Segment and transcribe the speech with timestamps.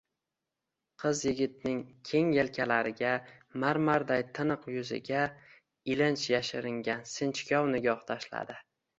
[1.01, 3.11] Qiz yigitning keng yelkalariga,
[3.63, 5.21] marmarday tiniq yuziga
[5.97, 8.57] ilinj yashiringan sinchkov nigoh tashladi.